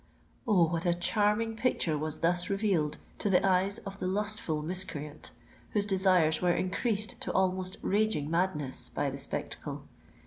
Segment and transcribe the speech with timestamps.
[0.47, 0.65] Oh!
[0.67, 5.29] what a charming picture was thus revealed to the eyes of the lustful miscreant,
[5.73, 9.83] whose desires were increased to almost raging madness by the spectacle!